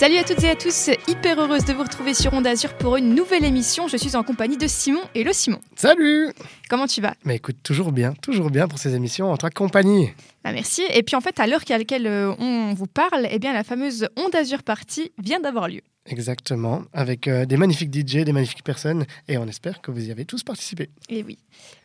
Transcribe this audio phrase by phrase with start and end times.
[0.00, 2.96] Salut à toutes et à tous, hyper heureuse de vous retrouver sur Onde Azur pour
[2.96, 3.86] une nouvelle émission.
[3.86, 5.60] Je suis en compagnie de Simon et le Simon.
[5.76, 6.32] Salut
[6.70, 7.12] Comment tu vas?
[7.26, 10.08] Mais écoute, toujours bien, toujours bien pour ces émissions en ta compagnie.
[10.42, 10.80] Bah merci.
[10.94, 13.62] Et puis en fait, à l'heure à laquelle euh, on vous parle, eh bien la
[13.62, 15.82] fameuse Onde Azur Party vient d'avoir lieu.
[16.06, 20.10] Exactement, avec euh, des magnifiques DJ, des magnifiques personnes, et on espère que vous y
[20.10, 20.88] avez tous participé.
[21.10, 21.36] Et oui.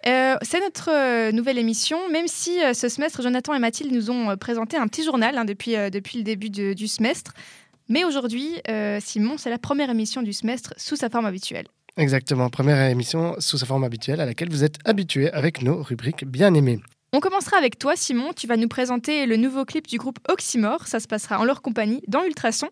[0.07, 4.37] Euh, c'est notre euh, nouvelle émission, même si ce semestre, Jonathan et Mathilde nous ont
[4.37, 7.33] présenté un petit journal hein, depuis, depuis le début de- du semestre.
[7.87, 11.67] Mais aujourd'hui, euh, Simon, c'est la première émission du semestre sous sa forme habituelle.
[11.97, 16.25] Exactement, première émission sous sa forme habituelle à laquelle vous êtes habitués avec nos rubriques
[16.25, 16.79] bien aimées.
[17.13, 18.33] On commencera avec toi, Simon.
[18.35, 20.85] Tu vas nous présenter le nouveau clip du groupe Oxymore.
[20.87, 22.67] Ça se passera en leur compagnie dans Ultrason.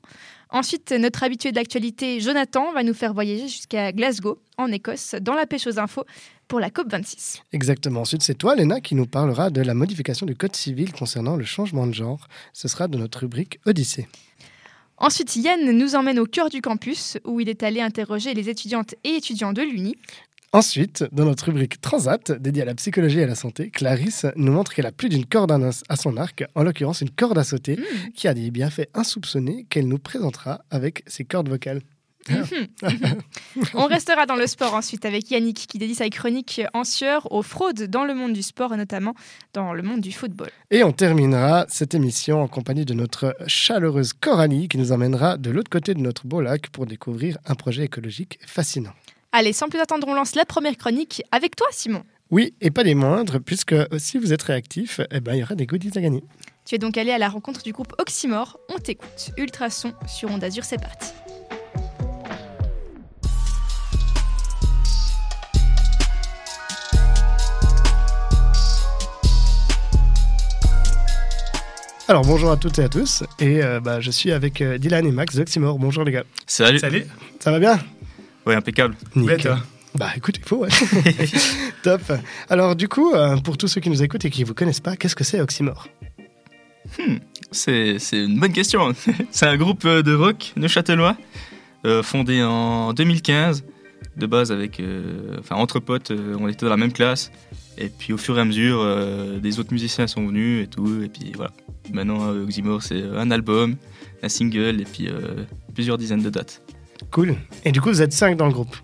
[0.49, 5.35] Ensuite, notre habitué de l'actualité, Jonathan, va nous faire voyager jusqu'à Glasgow, en Écosse, dans
[5.35, 6.03] la pêche aux infos
[6.49, 7.41] pour la COP26.
[7.53, 11.37] Exactement, ensuite c'est toi Léna qui nous parlera de la modification du code civil concernant
[11.37, 12.27] le changement de genre.
[12.51, 14.07] Ce sera de notre rubrique Odyssée.
[15.03, 18.95] Ensuite, Yann nous emmène au cœur du campus, où il est allé interroger les étudiantes
[19.03, 19.97] et étudiants de l'Uni.
[20.53, 24.53] Ensuite, dans notre rubrique Transat, dédiée à la psychologie et à la santé, Clarisse nous
[24.53, 27.77] montre qu'elle a plus d'une corde à son arc, en l'occurrence une corde à sauter,
[28.15, 31.81] qui a des bienfaits insoupçonnés qu'elle nous présentera avec ses cordes vocales.
[33.73, 37.41] On restera dans le sport ensuite avec Yannick, qui dédie sa chronique en sueur aux
[37.41, 39.13] fraudes dans le monde du sport et notamment
[39.53, 40.49] dans le monde du football.
[40.71, 45.51] Et on terminera cette émission en compagnie de notre chaleureuse Coralie qui nous emmènera de
[45.51, 48.93] l'autre côté de notre beau lac pour découvrir un projet écologique fascinant.
[49.31, 52.03] Allez, sans plus attendre, on lance la première chronique avec toi, Simon.
[52.29, 55.55] Oui, et pas des moindres, puisque si vous êtes réactif, eh ben, il y aura
[55.55, 56.23] des goodies à gagner.
[56.65, 58.57] Tu es donc allé à la rencontre du groupe Oxymore.
[58.69, 59.31] On t'écoute.
[59.37, 61.07] Ultrason sur Onde Azur, c'est parti.
[72.07, 75.05] Alors bonjour à toutes et à tous, et euh, bah, je suis avec euh, Dylan
[75.05, 75.79] et Max d'Oxymore.
[75.79, 76.79] Bonjour les gars, Salut.
[76.79, 77.05] Salut.
[77.39, 77.79] ça va bien?
[78.45, 78.95] Ouais, impeccable.
[79.15, 79.35] Nickel.
[79.35, 79.59] Ouais, toi?
[79.95, 80.69] Bah écoute, il faut, ouais.
[81.83, 82.01] Top.
[82.49, 84.79] Alors du coup, euh, pour tous ceux qui nous écoutent et qui ne vous connaissent
[84.81, 85.87] pas, qu'est-ce que c'est Oxymore?
[87.51, 88.93] C'est c'est une bonne question.
[89.31, 91.15] C'est un groupe de rock neuchâtelois
[91.85, 93.63] euh, fondé en 2015.
[94.17, 97.31] De base, avec, euh, enfin, entre potes, euh, on était dans la même classe.
[97.77, 101.01] Et puis au fur et à mesure, euh, des autres musiciens sont venus et tout.
[101.03, 101.51] Et puis voilà.
[101.91, 103.75] Maintenant, euh, Oxymore, c'est un album,
[104.21, 106.61] un single et puis euh, plusieurs dizaines de dates.
[107.11, 107.35] Cool.
[107.65, 108.75] Et du coup, vous êtes cinq dans le groupe.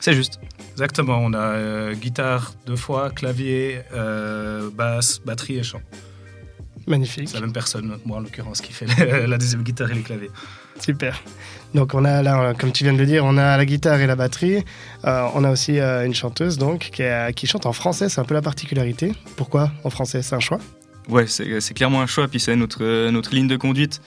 [0.00, 0.38] C'est juste.
[0.72, 5.80] Exactement, on a euh, guitare deux fois, clavier, euh, basse, batterie et chant.
[6.86, 7.28] Magnifique.
[7.28, 8.86] C'est la même personne, moi en l'occurrence, qui fait
[9.26, 10.30] la deuxième guitare et les claviers.
[10.80, 11.22] Super.
[11.74, 14.06] Donc on a là, comme tu viens de le dire, on a la guitare et
[14.06, 14.64] la batterie.
[15.04, 16.90] Euh, on a aussi euh, une chanteuse donc
[17.34, 18.08] qui, chante en français.
[18.08, 19.12] C'est un peu la particularité.
[19.36, 20.22] Pourquoi en français?
[20.22, 20.58] C'est un choix?
[21.08, 24.00] Ouais, c'est clairement un choix, puis c'est notre, ligne de conduite.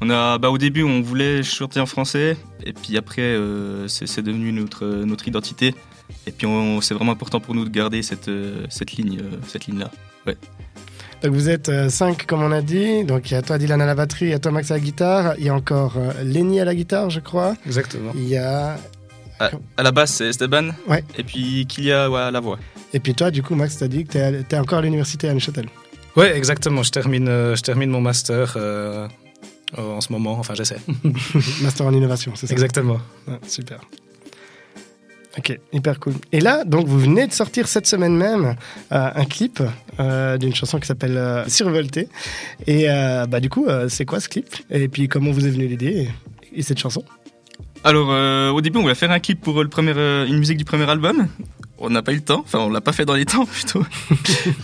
[0.00, 4.22] On a, bah, au début, on voulait chanter en français, et puis après, euh, c'est
[4.22, 5.74] devenu notre, identité.
[6.28, 6.46] Et puis,
[6.80, 9.22] c'est vraiment important pour nous de garder cette, ligne,
[9.66, 9.90] ligne-là.
[11.24, 13.02] Donc vous êtes euh, cinq comme on a dit.
[13.04, 14.74] Donc il y a toi Dylan à la batterie, il y a toi Max à
[14.74, 17.56] la guitare, il y a encore euh, Lenny à la guitare, je crois.
[17.66, 18.12] Exactement.
[18.14, 18.76] Il y a
[19.40, 21.02] À la base, c'est Esteban, Ouais.
[21.18, 22.58] et puis Kilia ouais, à la voix.
[22.92, 25.34] et puis toi du coup Max t'as dit que t'es, t'es encore à l'université à
[25.34, 25.66] Neuchâtel.
[26.16, 29.08] Ouais, exactement, je termine, euh, je termine mon master euh,
[29.76, 30.76] en ce moment, enfin j'essaie.
[31.62, 32.52] Master en innovation, c'est ça?
[32.52, 32.98] Exactement.
[33.26, 33.80] Ouais, super.
[35.36, 36.14] Ok, hyper cool.
[36.30, 38.54] Et là, donc, vous venez de sortir cette semaine même
[38.92, 39.60] euh, un clip
[39.98, 42.08] euh, d'une chanson qui s'appelle euh, Survolté.
[42.66, 44.46] Et euh, bah, du coup, c'est quoi ce clip?
[44.70, 46.08] Et puis, comment vous est venue l'idée
[46.52, 47.02] et, et cette chanson?
[47.82, 50.88] Alors, au début, on voulait faire un clip pour le premier, une musique du premier
[50.88, 51.28] album.
[51.78, 53.84] On n'a pas eu le temps, enfin, on l'a pas fait dans les temps plutôt.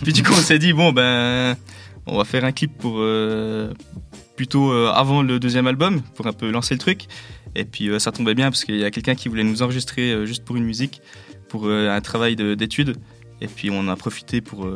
[0.01, 1.55] puis du coup, on s'est dit, bon, ben,
[2.07, 2.99] on va faire un clip pour
[4.41, 7.05] plutôt euh, avant le deuxième album, pour un peu lancer le truc.
[7.53, 10.11] Et puis, euh, ça tombait bien parce qu'il y a quelqu'un qui voulait nous enregistrer
[10.11, 10.99] euh, juste pour une musique,
[11.47, 12.95] pour un travail de- d'étude.
[13.39, 14.67] Et puis, on a profité pour,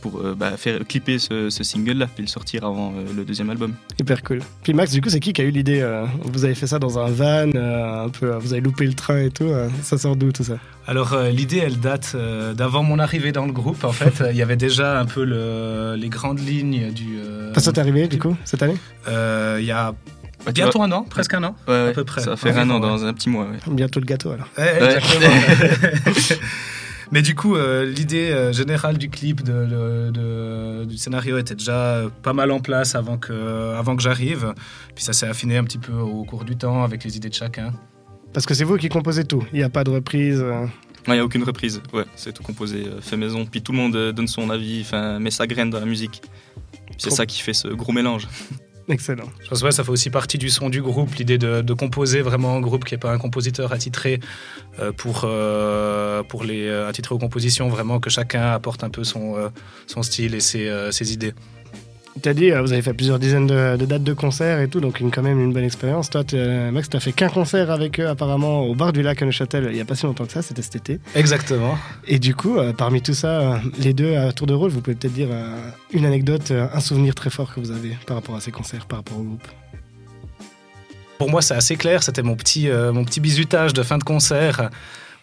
[0.00, 3.50] pour euh, bah, faire clipper ce, ce single-là, puis le sortir avant euh, le deuxième
[3.50, 3.74] album.
[3.98, 4.40] Hyper cool.
[4.62, 6.78] Puis, Max, du coup, c'est qui qui a eu l'idée euh, Vous avez fait ça
[6.78, 9.44] dans un van, euh, un peu, vous avez loupé le train et tout.
[9.44, 10.58] euh, ça sort d'où tout ça?
[10.86, 13.84] Alors euh, l'idée, elle date euh, d'avant mon arrivée dans le groupe.
[13.84, 17.18] En fait, il y avait déjà un peu le- les grandes lignes du.
[17.18, 18.76] euh, Enfin, ça t'est arrivé, du coup, cette année?
[19.08, 21.54] Euh, Il y a Bah, tu bientôt un an, presque un an.
[21.66, 22.22] Ouais, à peu près.
[22.22, 22.80] Ça va faire un an ouais.
[22.80, 23.44] dans un petit mois.
[23.46, 23.58] ouais.
[23.74, 24.48] Bientôt le gâteau, alors.
[24.56, 25.26] Exactement.
[27.10, 31.54] Mais du coup, euh, l'idée euh, générale du clip, de, de- de- du scénario était
[31.54, 34.52] déjà pas mal en place avant que, avant que j'arrive.
[34.94, 37.34] Puis ça s'est affiné un petit peu au cours du temps avec les idées de
[37.34, 37.72] chacun.
[38.34, 39.42] Parce que c'est vous qui composez tout.
[39.52, 40.40] Il n'y a pas de reprise.
[40.42, 40.66] euh,
[41.06, 43.46] Il n'y a aucune reprise, ouais, c'est tout composé, fait maison.
[43.46, 46.20] Puis tout le monde donne son avis, enfin, met sa graine dans la musique.
[46.88, 48.28] Puis C'est ça qui fait ce gros mélange.
[48.92, 49.28] Excellent.
[49.44, 52.60] Je pense ça fait aussi partie du son du groupe, l'idée de, composer vraiment en
[52.60, 54.18] groupe, qui n'est pas un compositeur attitré
[54.80, 59.04] euh, pour, euh, pour les euh, attitrés aux compositions, vraiment que chacun apporte un peu
[59.04, 59.50] son,
[59.86, 61.34] son style et ses idées.
[62.22, 64.68] Tu as dit, euh, vous avez fait plusieurs dizaines de, de dates de concerts et
[64.68, 66.10] tout, donc une, quand même une bonne expérience.
[66.10, 69.20] Toi, t'es- Max, tu as fait qu'un concert avec eux apparemment au bar du lac
[69.22, 71.00] à Neuchâtel il n'y a pas si longtemps que ça, c'était cet été.
[71.14, 71.76] Exactement.
[72.06, 74.80] Et du coup, euh, parmi tout ça, euh, les deux à tour de rôle, vous
[74.80, 75.56] pouvez peut-être dire euh,
[75.92, 78.86] une anecdote, euh, un souvenir très fort que vous avez par rapport à ces concerts,
[78.86, 79.48] par rapport au groupe.
[81.18, 82.02] Pour moi, c'est assez clair.
[82.02, 84.70] C'était mon petit, euh, mon petit bizutage de fin de concert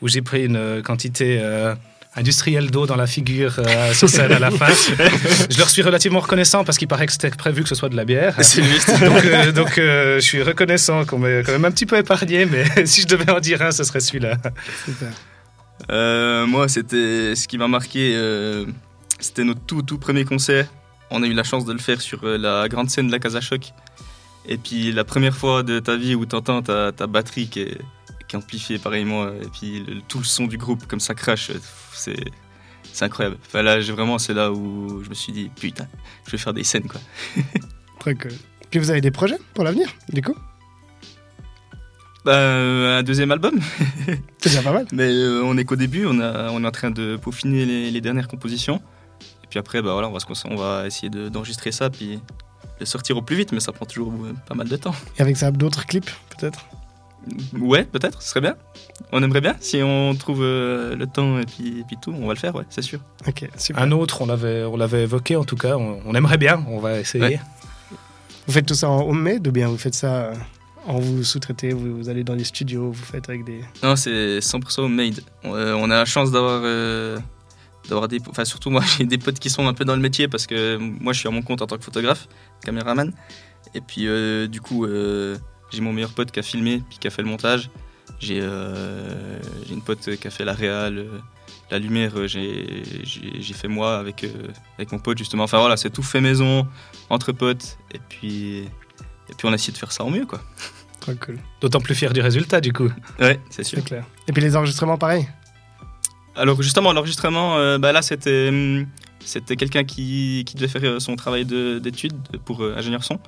[0.01, 1.73] où j'ai pris une euh, quantité euh,
[2.15, 4.67] industrielle d'eau dans la figure euh, sur scène à la fin.
[5.49, 7.95] je leur suis relativement reconnaissant parce qu'il paraît que c'était prévu que ce soit de
[7.95, 8.35] la bière.
[8.41, 8.89] C'est juste.
[9.01, 12.45] Donc, euh, donc euh, je suis reconnaissant qu'on m'ait quand même un petit peu épargné,
[12.45, 14.37] mais si je devais en dire un, ce serait celui-là.
[15.91, 18.13] Euh, moi, c'était ce qui m'a marqué.
[18.15, 18.65] euh,
[19.19, 20.67] c'était notre tout, tout premier concert.
[21.09, 23.41] On a eu la chance de le faire sur la grande scène de la Casa
[23.41, 23.73] Choc.
[24.47, 27.61] Et puis, la première fois de ta vie où tu entends ta, ta batterie qui
[27.61, 27.77] est,
[28.35, 31.49] qui est amplifiée pareillement, et puis le- tout le son du groupe, comme ça crache,
[31.51, 31.59] euh,
[31.93, 32.15] c'est.
[32.93, 33.37] C'est incroyable.
[33.45, 35.85] Enfin, là, j'ai vraiment, c'est là où je me suis dit, putain,
[36.25, 37.01] je vais faire des scènes, quoi.
[37.99, 38.31] Très cool.
[38.71, 40.35] Puis vous avez des projets pour l'avenir, du coup?
[42.23, 43.59] Bah, euh, un deuxième album,
[44.39, 44.87] C'est déjà pas mal.
[44.93, 47.91] mais euh, on est qu'au début, on, a, on est en train de peaufiner les,
[47.91, 48.81] les dernières compositions.
[49.43, 51.89] Et puis après, bah voilà, on va, se concentrer- on va essayer de- d'enregistrer ça,
[51.89, 52.19] puis
[52.79, 54.95] le sortir au plus vite, mais ça prend toujours euh, pas mal de temps.
[55.17, 56.65] Et avec ça, d'autres clips, peut-être?
[57.59, 58.55] Ouais, peut-être, ce serait bien.
[59.11, 62.27] On aimerait bien, si on trouve euh, le temps et puis, et puis tout, on
[62.27, 62.99] va le faire, ouais, c'est sûr.
[63.27, 63.81] Ok, super.
[63.83, 65.75] Un autre, on l'avait, on l'avait évoqué en tout cas.
[65.77, 67.23] On, on aimerait bien, on va essayer.
[67.23, 67.39] Ouais.
[68.47, 70.33] Vous faites tout ça en homemade ou bien vous faites ça euh,
[70.85, 73.61] en vous sous-traitez, vous, vous allez dans les studios, vous faites avec des...
[73.81, 75.19] Non, c'est 100% made.
[75.43, 76.61] On, euh, on a la chance d'avoir.
[76.63, 77.17] euh,
[77.89, 78.19] d'avoir des.
[78.29, 80.77] Enfin, surtout moi, j'ai des potes qui sont un peu dans le métier parce que
[80.77, 82.27] moi, je suis à mon compte en tant que photographe,
[82.63, 83.11] caméraman.
[83.73, 85.37] Et puis, euh, du coup, euh,
[85.71, 87.69] j'ai mon meilleur pote qui a filmé, puis qui a fait le montage.
[88.19, 89.39] J'ai euh,
[89.69, 91.19] une pote qui a fait la réal, euh,
[91.71, 94.29] la lumière, euh, j'ai fait moi avec, euh,
[94.77, 95.43] avec mon pote justement.
[95.43, 96.67] Enfin voilà, c'est tout fait maison,
[97.09, 97.77] entre potes.
[97.93, 100.39] Et puis, et puis on a essayé de faire ça au mieux, quoi.
[101.01, 101.37] Très cool.
[101.61, 102.89] D'autant plus fier du résultat du coup.
[103.19, 103.79] Ouais, c'est sûr.
[103.79, 104.05] C'est clair.
[104.27, 105.27] Et puis les enregistrements, pareil
[106.35, 108.51] Alors justement, l'enregistrement, euh, bah là c'était
[109.23, 112.15] c'était quelqu'un qui, qui devait faire son travail de- d'études
[112.45, 113.19] pour euh, ingénieur son,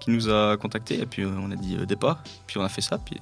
[0.00, 2.68] qui nous a contacté et puis euh, on a dit euh, départ, puis on a
[2.68, 3.20] fait ça, puis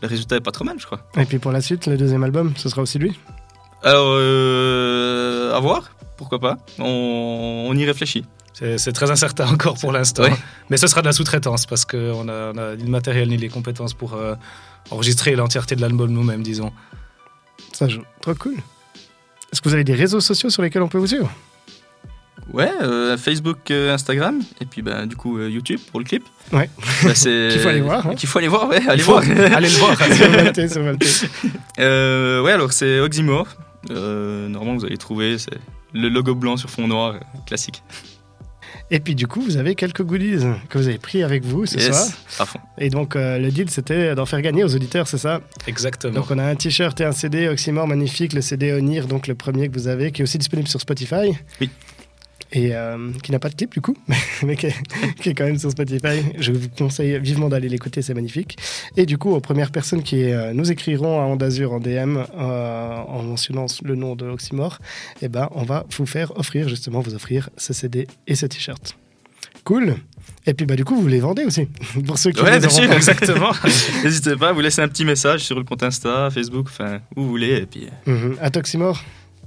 [0.00, 1.00] le résultat est pas trop mal, je crois.
[1.16, 3.18] Et puis pour la suite, le deuxième album, ce sera aussi lui?
[3.82, 8.24] Alors euh, à voir, pourquoi pas, on, on y réfléchit.
[8.54, 10.24] C'est, c'est très incertain encore pour l'instant.
[10.24, 10.34] Ouais.
[10.68, 13.38] Mais ce sera de la sous-traitance parce qu'on a, on a ni le matériel ni
[13.38, 14.34] les compétences pour euh,
[14.90, 16.70] enregistrer l'entièreté de l'album nous-mêmes, disons.
[17.72, 18.02] Ça joue.
[18.20, 18.56] Trop cool.
[19.52, 21.32] Est-ce que vous avez des réseaux sociaux sur lesquels on peut vous suivre?
[22.52, 26.24] Ouais, euh, Facebook, euh, Instagram, et puis bah, du coup euh, YouTube pour le clip.
[26.52, 26.68] Ouais.
[27.04, 28.14] Bah, c'est- Qu'il faut aller voir, hein.
[28.14, 29.22] Qu'il faut aller voir, ouais, allez voir.
[29.54, 29.96] Allez le voir.
[30.16, 31.06] Sur Valté, sur Valté.
[31.78, 33.46] Euh, ouais, alors c'est Oxymore.
[33.90, 35.56] Euh, normalement, vous allez trouver, c'est
[35.92, 37.82] le logo blanc sur fond noir, classique.
[38.90, 41.78] Et puis du coup, vous avez quelques goodies que vous avez pris avec vous ce
[41.78, 42.06] soir.
[42.38, 42.58] à fond.
[42.78, 45.40] Et donc euh, le deal, c'était d'en faire gagner aux auditeurs, c'est ça?
[45.66, 46.12] Exactement.
[46.14, 49.34] Donc on a un t-shirt et un CD Oxymore magnifique, le CD Onir, donc le
[49.34, 51.32] premier que vous avez, qui est aussi disponible sur Spotify.
[51.60, 51.70] Oui.
[52.54, 53.96] Et euh, qui n'a pas de clip du coup,
[54.42, 54.74] mais qui est,
[55.22, 56.22] qui est quand même sur Spotify.
[56.38, 58.58] Je vous conseille vivement d'aller l'écouter, c'est magnifique.
[58.98, 62.18] Et du coup, aux premières personnes qui euh, nous écriront à Onde Azur en DM
[62.18, 64.78] euh, en mentionnant le nom de Oxymore,
[65.22, 68.96] eh ben, on va vous faire offrir, justement, vous offrir ce CD et ce t-shirt.
[69.64, 69.94] Cool.
[70.46, 71.66] Et puis bah du coup, vous les vendez aussi
[72.06, 72.86] pour ceux qui Ouais, les sûr.
[72.88, 72.96] pas.
[72.96, 73.52] Exactement.
[74.04, 77.28] N'hésitez pas vous laisser un petit message sur le compte Insta, Facebook, enfin, où vous
[77.30, 77.58] voulez.
[77.58, 78.36] Et puis, Mhm.
[78.40, 79.02] À Toxymore,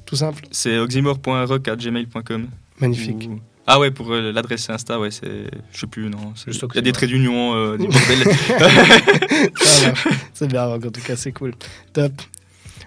[0.06, 2.48] tout simple, c'est oxymore.rock.gmail.com.
[2.79, 3.27] magnifique.
[3.29, 5.46] Ou- Ah ouais, pour euh, l'adresse Insta, ouais, c'est.
[5.72, 6.34] Je sais plus, non.
[6.48, 8.24] Il y a des traits d'union, euh, des bordels.
[10.34, 11.53] C'est bien, en tout cas, c'est cool.
[11.94, 12.12] Top.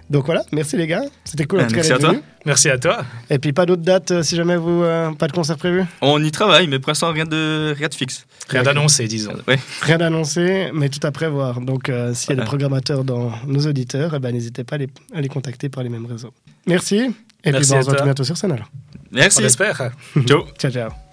[0.09, 1.03] Donc voilà, merci les gars.
[1.23, 2.09] C'était cool en Euh, tout cas merci d'être à toi.
[2.11, 2.23] venus.
[2.45, 3.05] Merci à toi.
[3.29, 5.83] Et puis pas d'autres dates euh, si jamais vous euh, pas de concert prévu?
[6.01, 8.25] On y travaille, mais pour l'instant, rien de, rien de fixe.
[8.47, 9.33] Rien d'annoncé, disons.
[9.47, 9.59] Ouais.
[9.81, 11.61] Rien d'annoncé, mais tout à prévoir.
[11.61, 14.79] Donc euh, s'il y a des programmateurs dans nos auditeurs, eh ben, n'hésitez pas à
[14.79, 16.33] les, à les contacter par les mêmes réseaux.
[16.65, 17.13] Merci.
[17.43, 18.71] Et Merci puis bah, à on se retrouve bientôt sur scène alors.
[19.11, 19.41] Merci.
[19.41, 19.91] On espère.
[20.25, 20.47] Ciao.
[20.57, 21.08] Ciao ciao.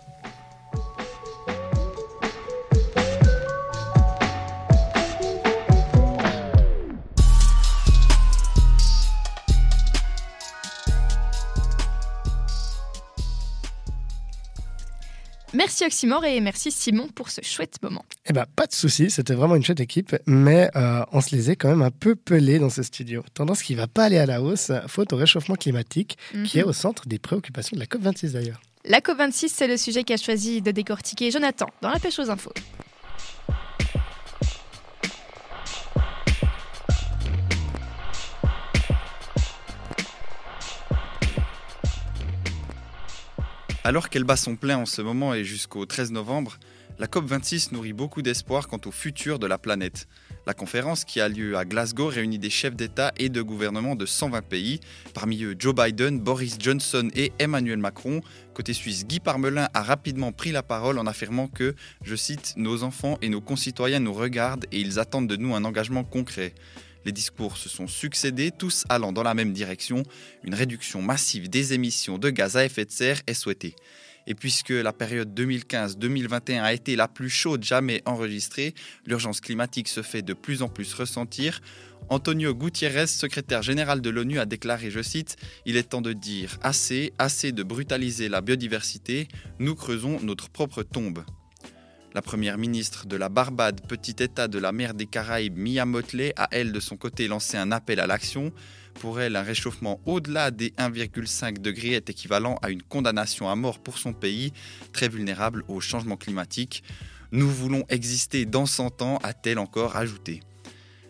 [15.56, 18.04] Merci Oxymore et merci Simon pour ce chouette moment.
[18.26, 21.50] Eh ben, pas de souci, c'était vraiment une chouette équipe, mais euh, on se les
[21.50, 23.24] est quand même un peu pelés dans ce studio.
[23.32, 26.68] Tendance qui va pas aller à la hausse, faute au réchauffement climatique, qui est Mhm.
[26.68, 28.60] au centre des préoccupations de la COP26 d'ailleurs.
[28.84, 32.52] La COP26, c'est le sujet qu'a choisi de décortiquer Jonathan dans la pêche aux infos.
[43.86, 46.58] Alors qu'elle bat son plein en ce moment et jusqu'au 13 novembre,
[46.98, 50.08] la COP26 nourrit beaucoup d'espoir quant au futur de la planète.
[50.44, 54.04] La conférence qui a lieu à Glasgow réunit des chefs d'État et de gouvernement de
[54.04, 54.80] 120 pays,
[55.14, 58.22] parmi eux Joe Biden, Boris Johnson et Emmanuel Macron.
[58.54, 62.82] Côté suisse, Guy Parmelin a rapidement pris la parole en affirmant que, je cite, Nos
[62.82, 66.54] enfants et nos concitoyens nous regardent et ils attendent de nous un engagement concret.
[67.06, 70.02] Les discours se sont succédés, tous allant dans la même direction.
[70.42, 73.76] Une réduction massive des émissions de gaz à effet de serre est souhaitée.
[74.26, 78.74] Et puisque la période 2015-2021 a été la plus chaude jamais enregistrée,
[79.06, 81.60] l'urgence climatique se fait de plus en plus ressentir.
[82.08, 86.58] Antonio Gutiérrez, secrétaire général de l'ONU, a déclaré, je cite, Il est temps de dire
[86.60, 89.28] assez, assez de brutaliser la biodiversité,
[89.60, 91.24] nous creusons notre propre tombe.
[92.16, 96.32] La première ministre de la Barbade, petit État de la mer des Caraïbes, Mia Motley,
[96.36, 98.54] a elle de son côté lancé un appel à l'action.
[98.94, 103.80] Pour elle, un réchauffement au-delà des 1,5 degrés est équivalent à une condamnation à mort
[103.80, 104.54] pour son pays,
[104.94, 106.82] très vulnérable au changement climatique.
[107.32, 110.40] Nous voulons exister dans 100 ans, a-t-elle encore ajouté.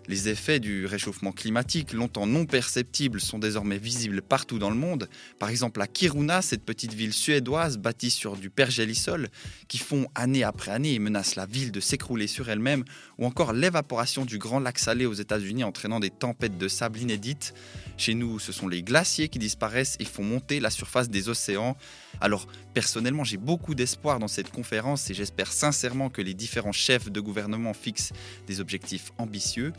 [0.09, 5.09] Les effets du réchauffement climatique, longtemps non perceptibles, sont désormais visibles partout dans le monde.
[5.41, 9.29] Par exemple à Kiruna, cette petite ville suédoise bâtie sur du pergélisol,
[9.67, 12.85] qui fond année après année et menace la ville de s'écrouler sur elle-même,
[13.19, 17.53] ou encore l'évaporation du grand lac salé aux États-Unis entraînant des tempêtes de sable inédites.
[17.97, 21.77] Chez nous, ce sont les glaciers qui disparaissent et font monter la surface des océans.
[22.21, 27.11] Alors personnellement, j'ai beaucoup d'espoir dans cette conférence et j'espère sincèrement que les différents chefs
[27.11, 28.13] de gouvernement fixent
[28.47, 29.73] des objectifs ambitieux.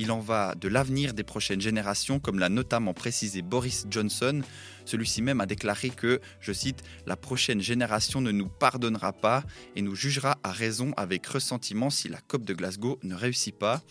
[0.00, 4.40] Il en va de l'avenir des prochaines générations, comme l'a notamment précisé Boris Johnson.
[4.86, 9.44] Celui-ci même a déclaré que, je cite, La prochaine génération ne nous pardonnera pas
[9.76, 13.82] et nous jugera à raison avec ressentiment si la COP de Glasgow ne réussit pas.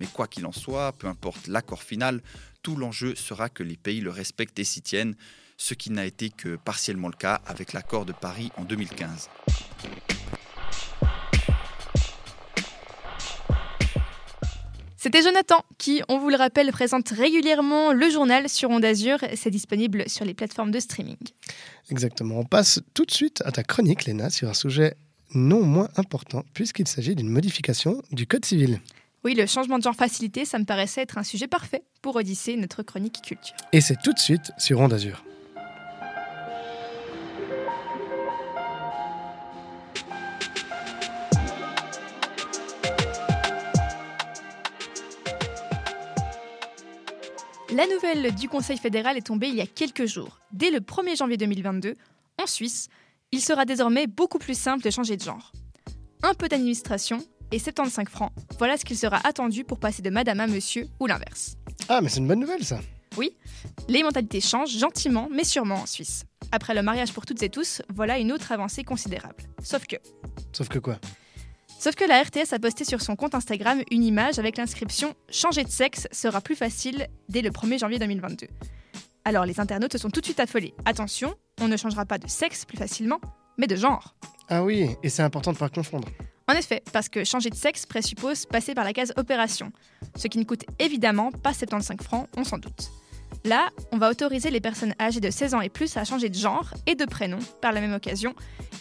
[0.00, 2.20] Mais quoi qu'il en soit, peu importe l'accord final,
[2.62, 5.16] tout l'enjeu sera que les pays le respectent et s'y tiennent,
[5.56, 9.30] ce qui n'a été que partiellement le cas avec l'accord de Paris en 2015.
[15.04, 19.18] C'était Jonathan qui, on vous le rappelle, présente régulièrement le journal sur Onde Azur.
[19.36, 21.18] C'est disponible sur les plateformes de streaming.
[21.90, 22.38] Exactement.
[22.38, 24.94] On passe tout de suite à ta chronique, Léna, sur un sujet
[25.34, 28.80] non moins important, puisqu'il s'agit d'une modification du Code civil.
[29.24, 32.56] Oui, le changement de genre facilité, ça me paraissait être un sujet parfait pour Odyssée,
[32.56, 33.56] notre chronique culture.
[33.74, 35.22] Et c'est tout de suite sur Onde Azur.
[47.74, 50.38] La nouvelle du Conseil fédéral est tombée il y a quelques jours.
[50.52, 51.96] Dès le 1er janvier 2022,
[52.40, 52.86] en Suisse,
[53.32, 55.50] il sera désormais beaucoup plus simple de changer de genre.
[56.22, 57.18] Un peu d'administration
[57.50, 61.08] et 75 francs, voilà ce qu'il sera attendu pour passer de madame à monsieur ou
[61.08, 61.56] l'inverse.
[61.88, 62.78] Ah, mais c'est une bonne nouvelle ça.
[63.16, 63.36] Oui,
[63.88, 66.26] les mentalités changent gentiment mais sûrement en Suisse.
[66.52, 69.42] Après le mariage pour toutes et tous, voilà une autre avancée considérable.
[69.64, 69.96] Sauf que...
[70.52, 71.00] Sauf que quoi?
[71.78, 75.64] Sauf que la RTS a posté sur son compte Instagram une image avec l'inscription Changer
[75.64, 78.46] de sexe sera plus facile dès le 1er janvier 2022.
[79.24, 80.74] Alors les internautes se sont tout de suite affolés.
[80.84, 83.20] Attention, on ne changera pas de sexe plus facilement,
[83.58, 84.14] mais de genre.
[84.48, 86.08] Ah oui, et c'est important de ne pas confondre.
[86.48, 89.72] En effet, parce que changer de sexe présuppose passer par la case opération,
[90.16, 92.90] ce qui ne coûte évidemment pas 75 francs, on s'en doute.
[93.44, 96.34] Là, on va autoriser les personnes âgées de 16 ans et plus à changer de
[96.34, 98.34] genre et de prénom par la même occasion,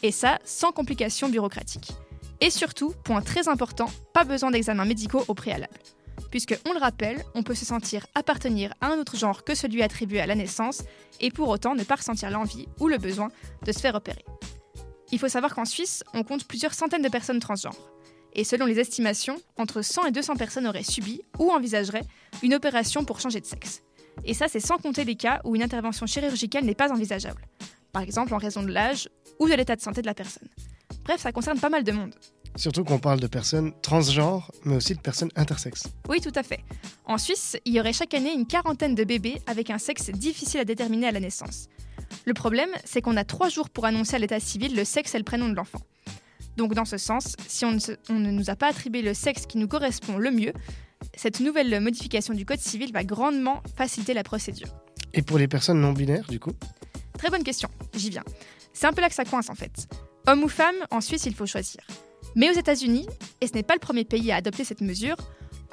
[0.03, 1.93] et ça sans complications bureaucratiques.
[2.41, 5.77] Et surtout, point très important, pas besoin d'examens médicaux au préalable.
[6.31, 9.83] Puisque, on le rappelle, on peut se sentir appartenir à un autre genre que celui
[9.83, 10.83] attribué à la naissance,
[11.21, 13.29] et pour autant ne pas ressentir l'envie ou le besoin
[13.65, 14.25] de se faire opérer.
[15.11, 17.77] Il faut savoir qu'en Suisse, on compte plusieurs centaines de personnes transgenres.
[18.33, 22.05] Et selon les estimations, entre 100 et 200 personnes auraient subi ou envisageraient
[22.41, 23.83] une opération pour changer de sexe.
[24.25, 27.45] Et ça, c'est sans compter les cas où une intervention chirurgicale n'est pas envisageable.
[27.91, 29.07] Par exemple en raison de l'âge
[29.39, 30.49] ou de l'état de santé de la personne.
[31.05, 32.13] Bref, ça concerne pas mal de monde.
[32.55, 35.87] Surtout qu'on parle de personnes transgenres, mais aussi de personnes intersexes.
[36.07, 36.59] Oui, tout à fait.
[37.05, 40.59] En Suisse, il y aurait chaque année une quarantaine de bébés avec un sexe difficile
[40.59, 41.67] à déterminer à la naissance.
[42.25, 45.17] Le problème, c'est qu'on a trois jours pour annoncer à l'état civil le sexe et
[45.17, 45.79] le prénom de l'enfant.
[46.55, 49.15] Donc dans ce sens, si on ne, se- on ne nous a pas attribué le
[49.15, 50.53] sexe qui nous correspond le mieux,
[51.15, 54.67] cette nouvelle modification du Code civil va grandement faciliter la procédure.
[55.15, 56.51] Et pour les personnes non binaires, du coup?
[57.17, 58.23] Très bonne question, j'y viens.
[58.73, 59.87] C'est un peu là que ça coince en fait.
[60.25, 61.81] Homme ou femme, en Suisse, il faut choisir.
[62.35, 63.07] Mais aux États-Unis,
[63.41, 65.17] et ce n'est pas le premier pays à adopter cette mesure,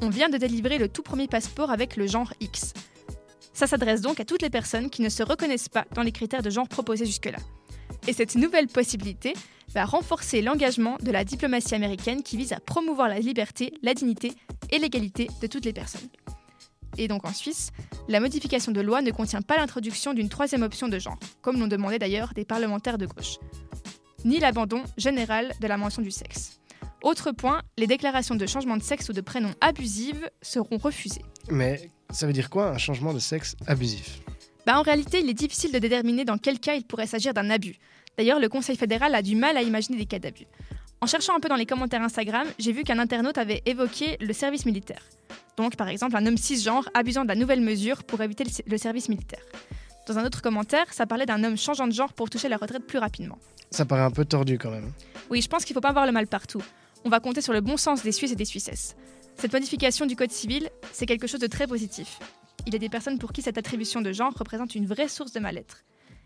[0.02, 2.74] on vient de délivrer le tout premier passeport avec le genre X.
[3.52, 6.42] Ça s'adresse donc à toutes les personnes qui ne se reconnaissent pas dans les critères
[6.42, 7.38] de genre proposés jusque-là.
[8.08, 9.34] Et cette nouvelle possibilité
[9.68, 14.32] va renforcer l'engagement de la diplomatie américaine qui vise à promouvoir la liberté, la dignité
[14.70, 16.08] et l'égalité de toutes les personnes.
[16.98, 17.70] Et donc en Suisse,
[18.08, 21.68] la modification de loi ne contient pas l'introduction d'une troisième option de genre, comme l'ont
[21.68, 23.38] demandé d'ailleurs des parlementaires de gauche,
[24.24, 26.60] ni l'abandon général de la mention du sexe.
[27.02, 31.24] Autre point, les déclarations de changement de sexe ou de prénom abusives seront refusées.
[31.50, 34.20] Mais ça veut dire quoi un changement de sexe abusif?
[34.66, 37.48] Bah, En réalité, il est difficile de déterminer dans quel cas il pourrait s'agir d'un
[37.48, 37.76] abus.
[38.18, 40.46] D'ailleurs, le Conseil fédéral a du mal à imaginer des cas d'abus.
[41.00, 44.34] En cherchant un peu dans les commentaires Instagram, j'ai vu qu'un internaute avait évoqué le
[44.34, 45.00] service militaire.
[45.56, 49.08] Donc, par exemple, un homme cisgenre abusant de la nouvelle mesure pour éviter le service
[49.08, 49.40] militaire.
[50.10, 52.84] Dans un autre commentaire, ça parlait d'un homme changeant de genre pour toucher la retraite
[52.84, 53.38] plus rapidement.
[53.70, 54.90] Ça paraît un peu tordu quand même.
[55.30, 56.64] Oui, je pense qu'il ne faut pas voir le mal partout.
[57.04, 58.96] On va compter sur le bon sens des Suisses et des Suissesses.
[59.36, 62.18] Cette modification du Code civil, c'est quelque chose de très positif.
[62.66, 65.30] Il y a des personnes pour qui cette attribution de genre représente une vraie source
[65.30, 65.84] de mal-être.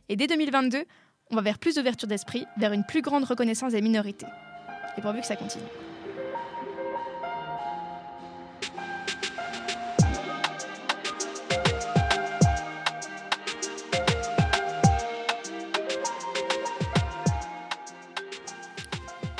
[0.08, 0.86] Et dès 2022,
[1.30, 4.24] on va vers plus d'ouverture d'esprit, vers une plus grande reconnaissance des minorités.
[4.96, 5.62] Et pourvu que ça continue.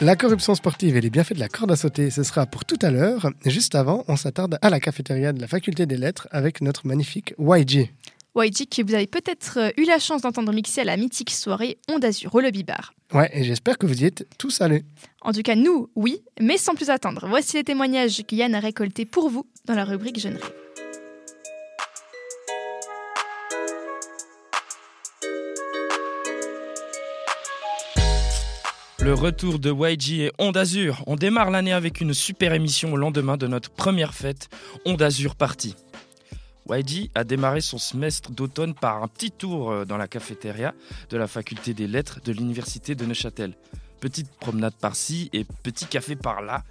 [0.05, 2.77] La corruption sportive et les bienfaits de la corde à sauter, ce sera pour tout
[2.83, 3.31] à l'heure.
[3.47, 7.33] Juste avant, on s'attarde à la cafétéria de la faculté des lettres avec notre magnifique
[7.39, 7.91] YG.
[8.37, 11.79] YG que vous avez peut-être euh, eu la chance d'entendre mixer à la mythique soirée
[11.89, 12.93] Onde Azur au Lobby Bar.
[13.15, 14.85] Ouais, et j'espère que vous y êtes tous allés.
[15.23, 17.25] En tout cas, nous, oui, mais sans plus attendre.
[17.27, 20.43] Voici les témoignages que Yann a récoltés pour vous dans la rubrique Jeunerie.
[29.05, 31.05] Le retour de YG et Onde Azur.
[31.07, 34.49] On démarre l'année avec une super émission au lendemain de notre première fête,
[34.87, 35.77] Onde Azur Party.
[36.71, 40.73] YG a démarré son semestre d'automne par un petit tour euh, dans la cafétéria
[41.11, 43.53] de la faculté des lettres de l'université de Neuchâtel.
[44.01, 46.65] Petite promenade par-ci et petit café par-là.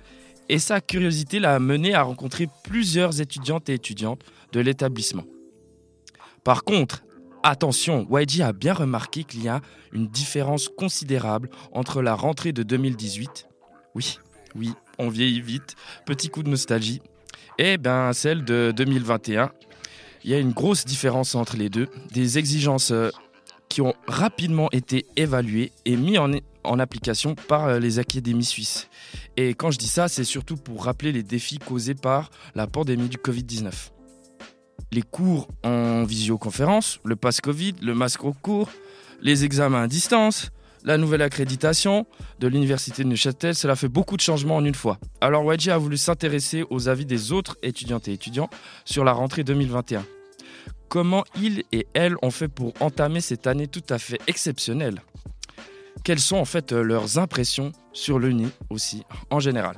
[0.49, 4.17] Et sa curiosité l'a mené à rencontrer plusieurs étudiantes et étudiants
[4.53, 5.25] de l'établissement.
[6.43, 7.03] Par contre,
[7.45, 9.60] Attention, YG a bien remarqué qu'il y a
[9.91, 13.49] une différence considérable entre la rentrée de 2018,
[13.95, 14.17] oui,
[14.56, 15.75] oui, on vieillit vite,
[16.06, 17.01] petit coup de nostalgie,
[17.58, 19.51] et ben celle de 2021.
[20.23, 23.10] Il y a une grosse différence entre les deux, des exigences euh,
[23.67, 26.32] qui ont rapidement été évaluées et mises en,
[26.63, 28.88] en application par euh, les académies suisses.
[29.36, 33.10] Et quand je dis ça, c'est surtout pour rappeler les défis causés par la pandémie
[33.10, 33.92] du Covid-19
[34.91, 38.69] les cours en visioconférence, le pass Covid, le masque au cours,
[39.21, 40.51] les examens à distance,
[40.83, 42.05] la nouvelle accréditation
[42.39, 44.99] de l'université de Neuchâtel, cela fait beaucoup de changements en une fois.
[45.21, 48.49] Alors YG a voulu s'intéresser aux avis des autres étudiantes et étudiants
[48.86, 50.05] sur la rentrée 2021.
[50.89, 55.01] Comment ils et elles ont fait pour entamer cette année tout à fait exceptionnelle?
[56.03, 59.77] Quelles sont en fait leurs impressions sur l'UNI aussi en général?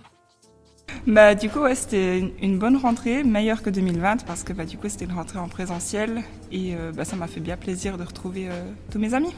[1.07, 4.89] Bah, du coup, c'était une bonne rentrée, meilleure que 2020, parce que bah, du coup,
[4.89, 8.47] c'était une rentrée en présentiel et euh, bah, ça m'a fait bien plaisir de retrouver
[8.49, 9.33] euh, tous mes amis.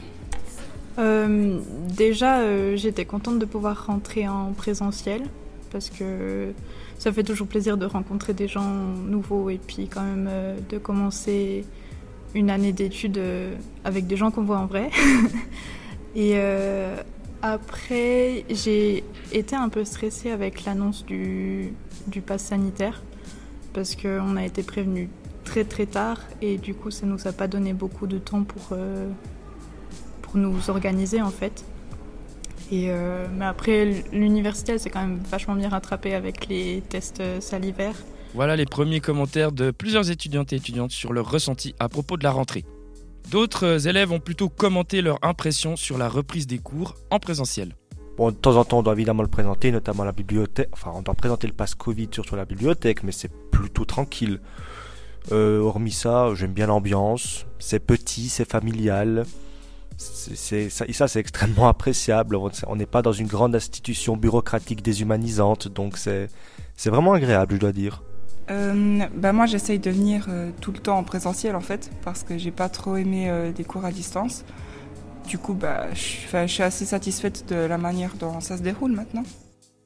[0.98, 1.60] Euh,
[1.94, 2.40] déjà,
[2.74, 5.22] j'étais contente de pouvoir rentrer en présentiel
[5.70, 6.52] parce que
[6.98, 8.72] ça fait toujours plaisir de rencontrer des gens
[9.06, 10.28] nouveaux et puis quand même
[10.68, 11.64] de commencer
[12.34, 13.20] une année d'études
[13.84, 14.90] avec des gens qu'on voit en vrai.
[17.42, 21.72] après, j'ai été un peu stressée avec l'annonce du,
[22.06, 23.02] du pass sanitaire
[23.72, 25.08] parce qu'on a été prévenu
[25.44, 28.68] très très tard et du coup ça nous a pas donné beaucoup de temps pour,
[28.72, 29.08] euh,
[30.22, 31.64] pour nous organiser en fait.
[32.70, 37.96] Et euh, mais après l'université s'est quand même vachement bien rattrapée avec les tests salivaires.
[38.34, 42.24] Voilà les premiers commentaires de plusieurs étudiantes et étudiantes sur leur ressenti à propos de
[42.24, 42.64] la rentrée.
[43.30, 47.74] D'autres élèves ont plutôt commenté leur impression sur la reprise des cours en présentiel.
[48.16, 50.70] Bon, de temps en temps, on doit évidemment le présenter, notamment la bibliothèque.
[50.72, 54.40] Enfin, on doit présenter le pass Covid sur la bibliothèque, mais c'est plutôt tranquille.
[55.30, 57.44] Euh, hormis ça, j'aime bien l'ambiance.
[57.58, 59.26] C'est petit, c'est familial.
[59.98, 62.34] Ça, c'est extrêmement appréciable.
[62.66, 66.30] On n'est pas dans une grande institution bureaucratique déshumanisante, donc c'est
[66.86, 68.02] vraiment agréable, je dois dire.
[68.50, 72.22] Euh, bah moi j'essaye de venir euh, tout le temps en présentiel en fait parce
[72.22, 74.44] que j'ai pas trop aimé euh, des cours à distance.
[75.26, 79.24] Du coup bah, je, suis assez satisfaite de la manière dont ça se déroule maintenant.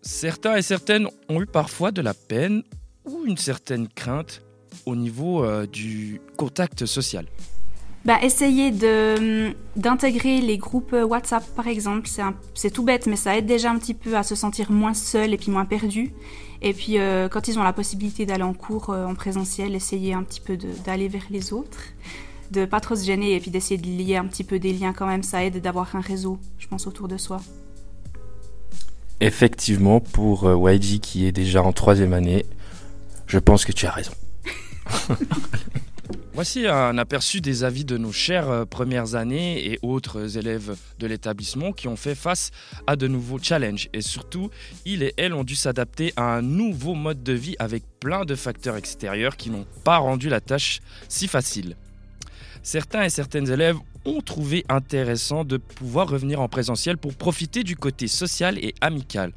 [0.03, 2.63] Certains et certaines ont eu parfois de la peine
[3.05, 4.43] ou une certaine crainte
[4.87, 7.27] au niveau du contact social.
[8.05, 8.73] Bah, essayer
[9.77, 12.09] d'intégrer les groupes WhatsApp par exemple,
[12.55, 15.35] c'est tout bête mais ça aide déjà un petit peu à se sentir moins seul
[15.35, 16.13] et puis moins perdu.
[16.65, 20.15] Et puis, euh, quand ils ont la possibilité d'aller en cours euh, en présentiel, essayer
[20.15, 21.79] un petit peu d'aller vers les autres.
[22.53, 24.93] de pas trop se gêner et puis d'essayer de lier un petit peu des liens
[24.93, 25.23] quand même.
[25.25, 27.41] Ça aide d'avoir un réseau, je pense, autour de soi.
[29.21, 32.47] Effectivement, pour euh, YG qui est déjà en troisième année,
[33.27, 34.13] je pense que tu as raison.
[36.35, 41.07] Voici un aperçu des avis de nos chères euh, premières années et autres élèves de
[41.07, 42.53] l'établissement qui ont fait face
[42.87, 43.91] à de nouveaux challenges.
[43.93, 44.49] Et surtout,
[44.87, 48.35] ils et elles ont dû s'adapter à un nouveau mode de vie avec plein de
[48.35, 51.77] facteurs extérieurs qui n'ont pas rendu la tâche si facile.
[52.63, 57.77] Certains et certaines élèves ont trouvé intéressant de pouvoir revenir en présentiel pour profiter du
[57.77, 59.33] côté social et amical.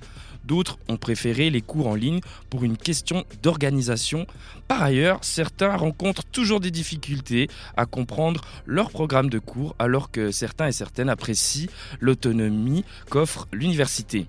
[0.45, 4.27] D'autres ont préféré les cours en ligne pour une question d'organisation.
[4.67, 10.31] Par ailleurs, certains rencontrent toujours des difficultés à comprendre leur programme de cours alors que
[10.31, 14.27] certains et certaines apprécient l'autonomie qu'offre l'université.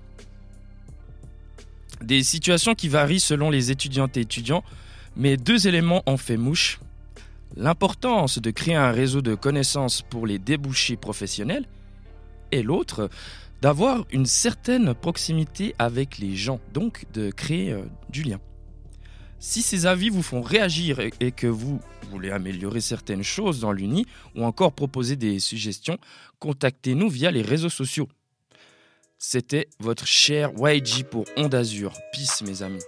[2.01, 4.63] Des situations qui varient selon les étudiantes et étudiants,
[5.15, 6.79] mais deux éléments ont fait mouche.
[7.55, 11.65] L'importance de créer un réseau de connaissances pour les débouchés professionnels
[12.51, 13.09] et l'autre,
[13.61, 18.39] d'avoir une certaine proximité avec les gens, donc de créer euh, du lien.
[19.39, 24.05] Si ces avis vous font réagir et, que vous voulez améliorer certaines choses dans l'Uni
[24.35, 25.97] ou encore proposer des suggestions,
[26.39, 28.07] contactez-nous via les réseaux sociaux.
[29.19, 31.93] C'était votre cher YG pour Onde Azur.
[32.13, 32.83] Peace mes amis.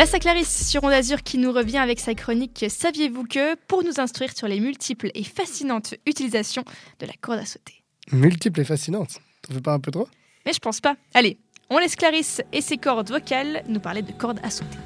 [0.00, 3.84] Place à Clarisse sur Onde Azur qui nous revient avec sa chronique Saviez-vous que pour
[3.84, 6.64] nous instruire sur les multiples et fascinantes utilisations
[7.00, 7.82] de la corde à sauter.
[8.10, 9.18] Multiple et fascinante.
[9.42, 10.08] T'en fais pas un peu trop?
[10.46, 10.96] Mais je pense pas.
[11.12, 11.36] Allez,
[11.68, 14.78] on laisse Clarisse et ses cordes vocales nous parler de cordes à sauter.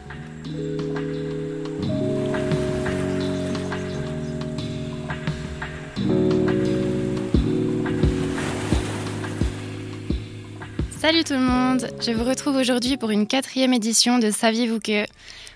[11.04, 15.04] Salut tout le monde, je vous retrouve aujourd'hui pour une quatrième édition de Saviez-vous que?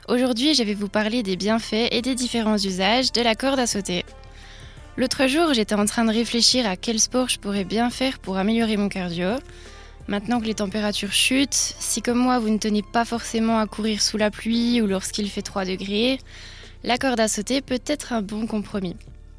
[0.06, 3.66] Aujourd'hui, je vais vous parler des bienfaits et des différents usages de la corde à
[3.66, 4.04] sauter.
[4.98, 8.36] L'autre jour, j'étais en train de réfléchir à quel sport je pourrais bien faire pour
[8.36, 9.38] améliorer mon cardio.
[10.06, 14.02] Maintenant que les températures chutent, si comme moi vous ne tenez pas forcément à courir
[14.02, 16.18] sous la pluie ou lorsqu'il fait 3 degrés,
[16.84, 18.96] la corde à sauter peut être un bon compromis.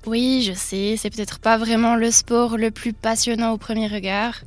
[0.08, 4.42] Oui, je sais, c'est peut-être pas vraiment le sport le plus passionnant au premier regard.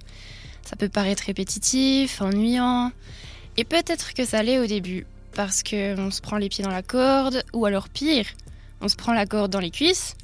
[0.64, 2.92] Ça peut paraître répétitif, ennuyant,
[3.56, 6.82] et peut-être que ça l'est au début, parce qu'on se prend les pieds dans la
[6.82, 8.26] corde, ou alors pire,
[8.80, 10.14] on se prend la corde dans les cuisses,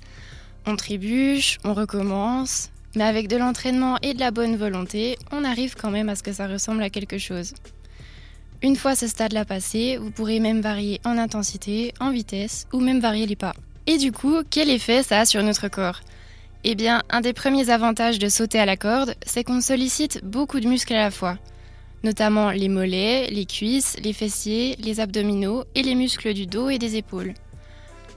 [0.66, 5.74] on trébuche, on recommence, mais avec de l'entraînement et de la bonne volonté, on arrive
[5.74, 7.54] quand même à ce que ça ressemble à quelque chose.
[8.62, 12.98] Une fois ce stade-là passé, vous pourrez même varier en intensité, en vitesse, ou même
[12.98, 13.54] varier les pas.
[13.86, 16.00] Et du coup, quel effet ça a sur notre corps?
[16.70, 20.60] Eh bien, un des premiers avantages de sauter à la corde, c'est qu'on sollicite beaucoup
[20.60, 21.38] de muscles à la fois,
[22.04, 26.76] notamment les mollets, les cuisses, les fessiers, les abdominaux et les muscles du dos et
[26.76, 27.32] des épaules.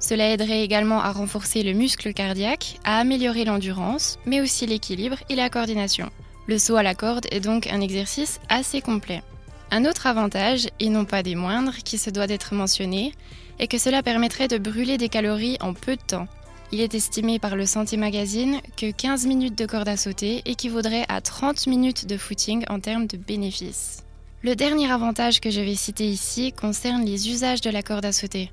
[0.02, 5.36] Cela aiderait également à renforcer le muscle cardiaque, à améliorer l'endurance, mais aussi l'équilibre et
[5.36, 6.10] la coordination.
[6.46, 9.24] Le saut à la corde est donc un exercice assez complet.
[9.72, 13.14] Un autre avantage, et non pas des moindres, qui se doit d'être mentionné,
[13.60, 16.28] est que cela permettrait de brûler des calories en peu de temps.
[16.74, 21.04] Il est estimé par le Santé Magazine que 15 minutes de corde à sauter équivaudrait
[21.10, 24.06] à 30 minutes de footing en termes de bénéfices.
[24.42, 28.14] Le dernier avantage que je vais citer ici concerne les usages de la corde à
[28.14, 28.52] sauter.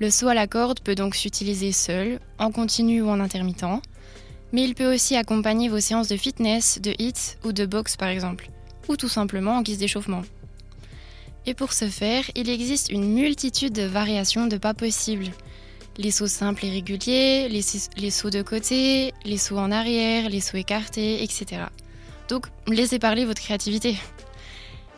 [0.00, 3.80] Le saut à la corde peut donc s'utiliser seul, en continu ou en intermittent,
[4.52, 8.08] mais il peut aussi accompagner vos séances de fitness, de hit ou de boxe par
[8.08, 8.50] exemple,
[8.88, 10.22] ou tout simplement en guise d'échauffement.
[11.46, 15.30] Et pour ce faire, il existe une multitude de variations de pas possibles
[15.98, 20.56] les sauts simples et réguliers, les, sauts de côté, les sauts en arrière, les sauts
[20.56, 21.62] écartés, etc.
[22.28, 23.96] Donc laissez parler votre créativité.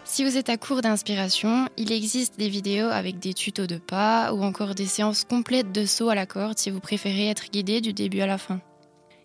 [0.05, 4.33] Si vous êtes à court d'inspiration, il existe des vidéos avec des tutos de pas
[4.33, 7.83] ou encore des séances complètes de sauts à la corde si vous préférez être guidé
[7.83, 8.61] du début à la fin.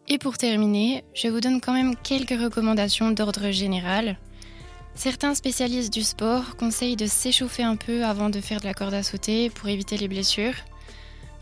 [0.10, 4.18] Et pour terminer, je vous donne quand même quelques recommandations d'ordre général.
[4.96, 8.94] Certains spécialistes du sport conseillent de s'échauffer un peu avant de faire de la corde
[8.94, 10.54] à sauter pour éviter les blessures.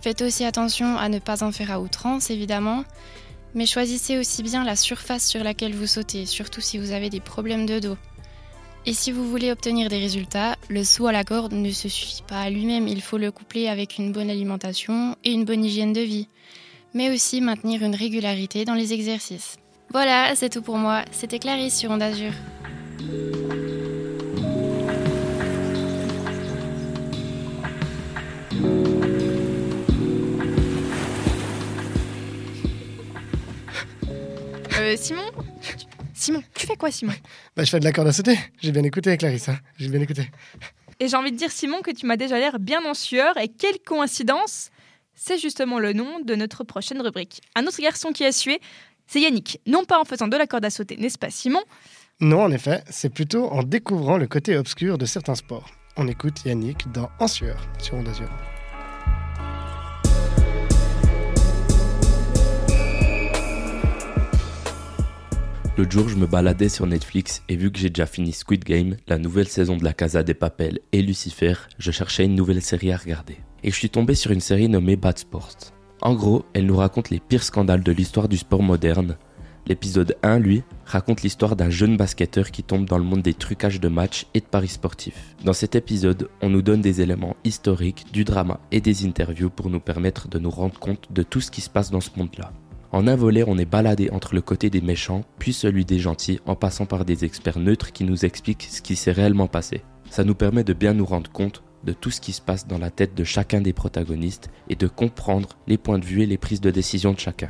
[0.01, 2.83] Faites aussi attention à ne pas en faire à outrance, évidemment,
[3.53, 7.19] mais choisissez aussi bien la surface sur laquelle vous sautez, surtout si vous avez des
[7.19, 7.97] problèmes de dos.
[8.87, 12.23] Et si vous voulez obtenir des résultats, le saut à la corde ne se suffit
[12.27, 15.93] pas à lui-même, il faut le coupler avec une bonne alimentation et une bonne hygiène
[15.93, 16.27] de vie,
[16.95, 19.57] mais aussi maintenir une régularité dans les exercices.
[19.91, 21.03] Voilà, c'est tout pour moi.
[21.11, 22.31] C'était Clarisse sur Onde Azur.
[34.91, 35.23] Euh, Simon
[36.13, 37.13] Simon, tu fais quoi, Simon?
[37.55, 38.37] Bah, je fais de la corde à sauter.
[38.61, 39.47] J'ai bien écouté, Clarisse.
[39.49, 39.57] hein.
[39.77, 40.29] J'ai bien écouté.
[40.99, 43.37] Et j'ai envie de dire, Simon, que tu m'as déjà l'air bien en sueur.
[43.37, 44.69] Et quelle coïncidence
[45.15, 47.41] C'est justement le nom de notre prochaine rubrique.
[47.55, 48.59] Un autre garçon qui a sué,
[49.07, 49.61] c'est Yannick.
[49.65, 51.61] Non pas en faisant de la corde à sauter, n'est-ce pas, Simon?
[52.19, 55.69] Non, en effet, c'est plutôt en découvrant le côté obscur de certains sports.
[55.97, 58.09] On écoute Yannick dans En sueur sur Onde
[65.77, 68.97] L'autre jour, je me baladais sur Netflix et vu que j'ai déjà fini Squid Game,
[69.07, 72.91] la nouvelle saison de la Casa des Papel et Lucifer, je cherchais une nouvelle série
[72.91, 73.37] à regarder.
[73.63, 75.71] Et je suis tombé sur une série nommée Bad Sport.
[76.01, 79.17] En gros, elle nous raconte les pires scandales de l'histoire du sport moderne.
[79.65, 83.79] L'épisode 1, lui, raconte l'histoire d'un jeune basketteur qui tombe dans le monde des trucages
[83.79, 85.35] de matchs et de paris sportifs.
[85.45, 89.69] Dans cet épisode, on nous donne des éléments historiques, du drama et des interviews pour
[89.69, 92.51] nous permettre de nous rendre compte de tout ce qui se passe dans ce monde-là.
[92.93, 96.41] En un volet, on est baladé entre le côté des méchants, puis celui des gentils,
[96.45, 99.83] en passant par des experts neutres qui nous expliquent ce qui s'est réellement passé.
[100.09, 102.77] Ça nous permet de bien nous rendre compte de tout ce qui se passe dans
[102.77, 106.37] la tête de chacun des protagonistes et de comprendre les points de vue et les
[106.37, 107.49] prises de décision de chacun.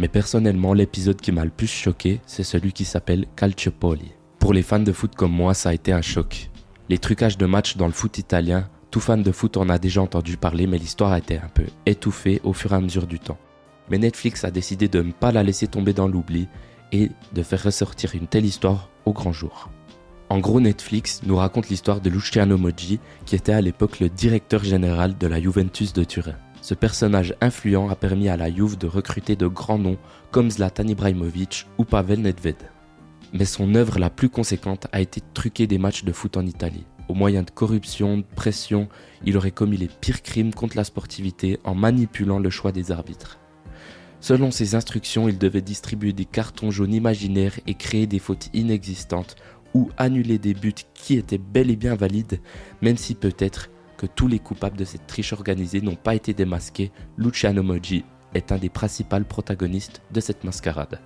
[0.00, 4.10] Mais personnellement, l'épisode qui m'a le plus choqué, c'est celui qui s'appelle Calciopoli.
[4.40, 6.50] Pour les fans de foot comme moi, ça a été un choc.
[6.88, 10.02] Les trucages de matchs dans le foot italien, tout fan de foot en a déjà
[10.02, 13.20] entendu parler, mais l'histoire a été un peu étouffée au fur et à mesure du
[13.20, 13.38] temps
[13.90, 16.48] mais Netflix a décidé de ne pas la laisser tomber dans l'oubli
[16.92, 19.70] et de faire ressortir une telle histoire au grand jour.
[20.30, 24.64] En gros, Netflix nous raconte l'histoire de Luciano Moggi, qui était à l'époque le directeur
[24.64, 26.36] général de la Juventus de Turin.
[26.62, 29.98] Ce personnage influent a permis à la Juve de recruter de grands noms
[30.30, 32.56] comme Zlatan Ibrahimovic ou Pavel Nedved.
[33.34, 36.86] Mais son œuvre la plus conséquente a été truquer des matchs de foot en Italie.
[37.08, 38.88] Au moyen de corruption, de pression,
[39.26, 43.38] il aurait commis les pires crimes contre la sportivité en manipulant le choix des arbitres.
[44.24, 49.36] Selon ses instructions, il devait distribuer des cartons jaunes imaginaires et créer des fautes inexistantes
[49.74, 52.40] ou annuler des buts qui étaient bel et bien valides,
[52.80, 56.90] même si peut-être que tous les coupables de cette triche organisée n'ont pas été démasqués,
[57.18, 61.00] Luciano Moggi est un des principaux protagonistes de cette mascarade.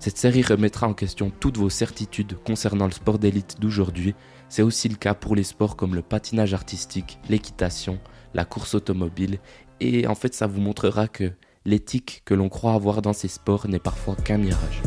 [0.00, 4.16] Cette série remettra en question toutes vos certitudes concernant le sport d'élite d'aujourd'hui.
[4.48, 8.00] C'est aussi le cas pour les sports comme le patinage artistique, l'équitation,
[8.34, 9.38] la course automobile,
[9.78, 11.32] et en fait ça vous montrera que
[11.66, 14.82] l'éthique que l'on croit avoir dans ces sports n'est parfois qu'un mirage.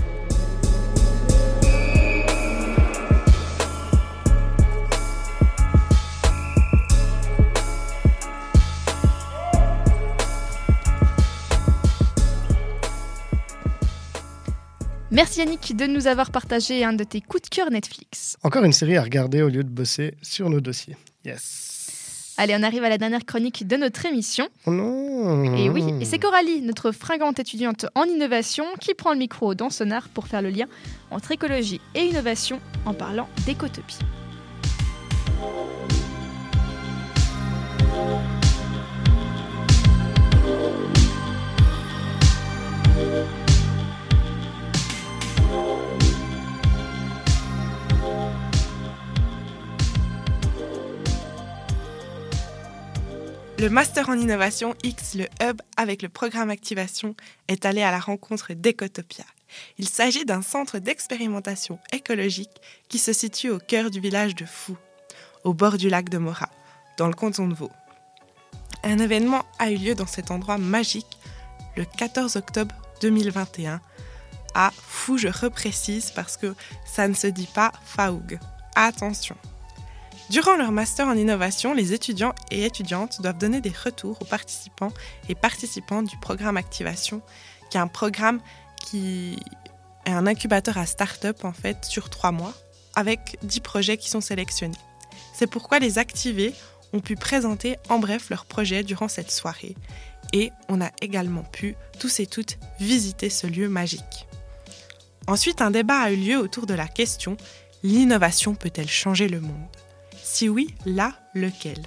[15.12, 18.38] Merci Yannick de nous avoir partagé un de tes coups de cœur Netflix.
[18.44, 20.96] Encore une série à regarder au lieu de bosser sur nos dossiers.
[21.26, 21.69] Yes.
[22.40, 24.48] Allez, on arrive à la dernière chronique de notre émission.
[24.66, 25.44] Oh non.
[25.58, 29.70] Et oui, et c'est Coralie, notre fringante étudiante en innovation, qui prend le micro dans
[29.70, 30.68] Sonar pour faire le lien
[31.12, 34.00] entre écologie et innovation en parlant d'écotopie.
[53.60, 57.14] Le Master en Innovation X, le Hub, avec le programme Activation,
[57.50, 59.26] est allé à la rencontre d'Ecotopia.
[59.78, 64.78] Il s'agit d'un centre d'expérimentation écologique qui se situe au cœur du village de Fou,
[65.44, 66.52] au bord du lac de Morat,
[66.98, 67.72] dans le canton de Vaud.
[68.84, 71.18] Un événement a eu lieu dans cet endroit magique
[71.76, 73.82] le 14 octobre 2021
[74.56, 78.40] à Fou, je reprécise parce que ça ne se dit pas Faoug.
[78.76, 79.36] Attention.
[80.30, 84.92] Durant leur master en innovation, les étudiants et étudiantes doivent donner des retours aux participants
[85.28, 87.24] et participantes du programme Activation,
[87.72, 88.40] qui est un programme
[88.78, 89.38] qui
[90.06, 92.54] est un incubateur à start-up en fait sur trois mois,
[92.96, 94.78] avec 10 projets qui sont sélectionnés.
[95.34, 96.54] C'est pourquoi les activés
[96.94, 99.76] ont pu présenter en bref leurs projets durant cette soirée.
[100.32, 104.28] Et on a également pu, tous et toutes, visiter ce lieu magique.
[105.26, 107.36] Ensuite, un débat a eu lieu autour de la question
[107.82, 109.68] L'innovation peut-elle changer le monde?
[110.32, 111.82] Si oui, là, lequel?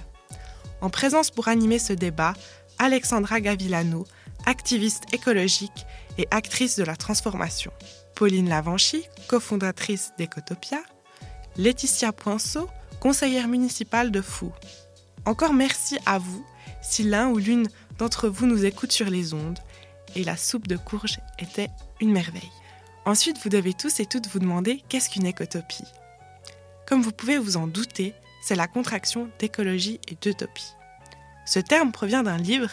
[0.81, 2.33] En présence pour animer ce débat,
[2.77, 4.05] Alexandra Gavilano,
[4.45, 5.85] activiste écologique
[6.17, 7.71] et actrice de la transformation.
[8.15, 10.79] Pauline Lavanchy, cofondatrice d'Ecotopia.
[11.55, 14.51] Laetitia Poinceau, conseillère municipale de Fou.
[15.25, 16.45] Encore merci à vous
[16.81, 19.59] si l'un ou l'une d'entre vous nous écoute sur les ondes.
[20.15, 21.69] Et la soupe de courge était
[22.01, 22.51] une merveille.
[23.05, 25.87] Ensuite, vous devez tous et toutes vous demander qu'est-ce qu'une écotopie?
[26.85, 30.73] Comme vous pouvez vous en douter, c'est la contraction d'écologie et d'utopie.
[31.45, 32.69] Ce terme provient d'un livre,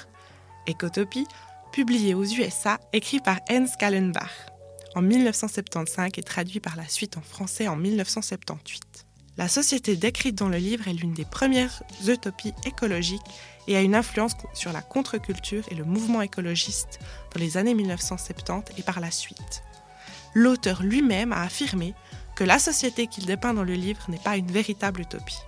[0.67, 1.27] Écotopie,
[1.73, 4.47] publié aux USA, écrit par Hans Kallenbach.
[4.97, 9.07] en 1975 et traduit par la suite en français en 1978.
[9.37, 13.21] La société décrite dans le livre est l'une des premières utopies écologiques
[13.69, 16.99] et a une influence sur la contre-culture et le mouvement écologiste
[17.33, 19.63] dans les années 1970 et par la suite.
[20.35, 21.95] L'auteur lui-même a affirmé
[22.41, 25.43] que la société qu'il dépeint dans le livre n'est pas une véritable utopie,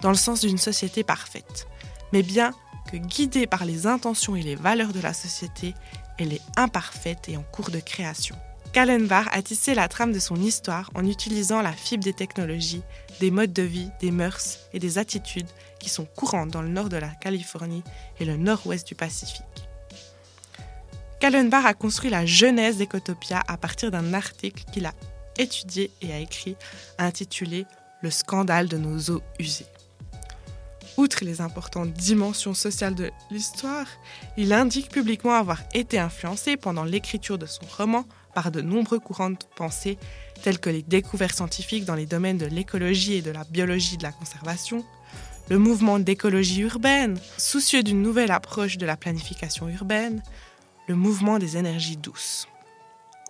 [0.00, 1.68] dans le sens d'une société parfaite,
[2.14, 2.54] mais bien
[2.90, 5.74] que guidée par les intentions et les valeurs de la société,
[6.16, 8.34] elle est imparfaite et en cours de création.
[8.72, 12.82] Kallenbach a tissé la trame de son histoire en utilisant la fibre des technologies,
[13.20, 16.88] des modes de vie, des mœurs et des attitudes qui sont courantes dans le nord
[16.88, 17.84] de la Californie
[18.20, 19.44] et le nord-ouest du Pacifique.
[21.20, 24.94] Kallenbach a construit la genèse d'Ecotopia à partir d'un article qu'il a
[25.38, 26.56] étudié et a écrit
[26.98, 27.66] intitulé
[28.02, 29.66] Le scandale de nos eaux usées.
[30.98, 33.86] Outre les importantes dimensions sociales de l'histoire,
[34.36, 39.30] il indique publiquement avoir été influencé pendant l'écriture de son roman par de nombreux courants
[39.30, 39.98] de pensée
[40.42, 44.02] tels que les découvertes scientifiques dans les domaines de l'écologie et de la biologie de
[44.02, 44.84] la conservation,
[45.48, 50.22] le mouvement d'écologie urbaine, soucieux d'une nouvelle approche de la planification urbaine,
[50.88, 52.48] le mouvement des énergies douces.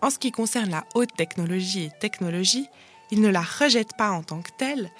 [0.02, 2.68] En ce qui concerne la haute technologie et technologie,
[3.12, 4.90] il ne la rejette pas en tant que telle,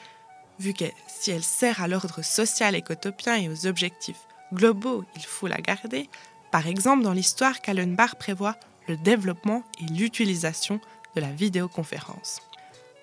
[0.60, 4.20] vu que si elle sert à l'ordre social écotopien et aux objectifs
[4.54, 6.08] globaux, il faut la garder.
[6.52, 10.80] Par exemple, dans l'histoire, Kallenbach prévoit le développement et l'utilisation
[11.16, 12.40] de la vidéoconférence.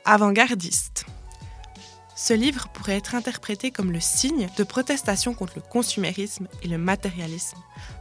[0.06, 1.06] Avant-gardiste.
[2.16, 6.78] Ce livre pourrait être interprété comme le signe de protestation contre le consumérisme et le
[6.78, 7.58] matérialisme,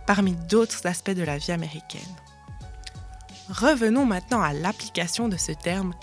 [0.06, 2.00] parmi d'autres aspects de la vie américaine.
[3.48, 5.94] Revenons maintenant à l'application de ce terme,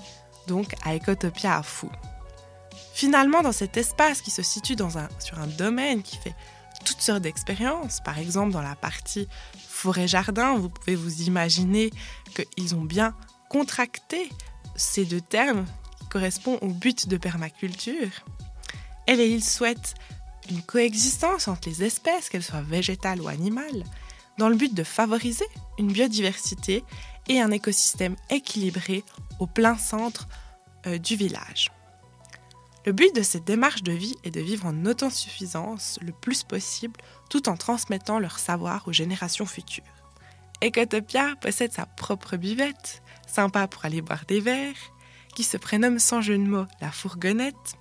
[0.48, 1.90] donc à Ecotopia à fou.
[2.94, 4.76] Finalement, dans cet espace qui se situe
[5.20, 6.36] sur un domaine qui fait
[6.86, 9.28] toutes sortes d'expériences, par exemple dans la partie
[9.68, 11.92] forêt-jardin, vous pouvez vous imaginer
[12.34, 13.16] qu'ils ont bien
[13.50, 14.30] contracté
[14.76, 15.66] ces deux termes
[16.00, 18.10] qui correspondent au but de permaculture.
[19.08, 19.96] Elle et il souhaitent
[20.50, 23.84] une coexistence entre les espèces, qu'elles soient végétales ou animales,
[24.38, 25.46] dans le but de favoriser
[25.78, 26.84] une biodiversité
[27.28, 29.04] et un écosystème équilibré
[29.40, 30.28] au plein centre
[30.88, 31.72] euh, du village.
[32.86, 37.00] Le but de cette démarche de vie est de vivre en autosuffisance le plus possible
[37.30, 39.84] tout en transmettant leur savoir aux générations futures.
[40.62, 44.76] Ecotopia possède sa propre buvette, sympa pour aller boire des verres,
[45.34, 47.76] qui se prénomme sans jeu de mots la fourgonnette,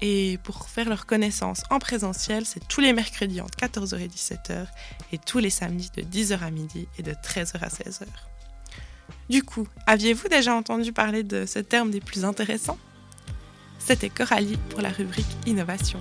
[0.00, 4.66] Et pour faire leur connaissance en présentiel, c'est tous les mercredis entre 14h et 17h
[5.12, 8.06] et tous les samedis de 10h à midi et de 13h à 16h.
[9.30, 12.78] Du coup, aviez-vous déjà entendu parler de ce terme des plus intéressants?
[13.78, 16.00] C'était Coralie pour la rubrique Innovation.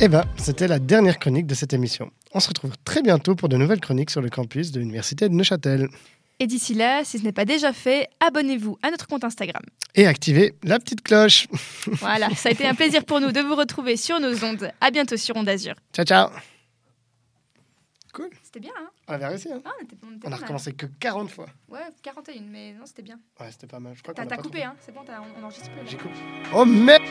[0.00, 2.10] Eh bien, c'était la dernière chronique de cette émission.
[2.32, 5.34] On se retrouve très bientôt pour de nouvelles chroniques sur le campus de l'Université de
[5.34, 5.88] Neuchâtel.
[6.38, 9.62] Et d'ici là, si ce n'est pas déjà fait, abonnez-vous à notre compte Instagram.
[9.94, 11.48] Et activez la petite cloche.
[11.86, 14.70] Voilà, ça a été un plaisir pour nous de vous retrouver sur nos ondes.
[14.80, 15.74] À bientôt sur Onde Azur.
[15.92, 16.30] Ciao, ciao.
[18.14, 18.30] Cool.
[18.42, 18.88] C'était bien, hein?
[19.06, 19.60] On avait réussi, hein?
[19.66, 20.40] Ah, on était, on était On pas a mal.
[20.40, 21.46] recommencé que 40 fois.
[21.68, 23.18] Ouais, 41, mais non, c'était bien.
[23.38, 23.92] Ouais, c'était pas mal.
[23.96, 24.74] Je crois T'as qu'on a t'as pas coupé, hein?
[24.84, 25.90] C'est bon, t'as- on, on enregistre plus.
[25.90, 26.14] J'ai coupé.
[26.54, 27.02] Oh merde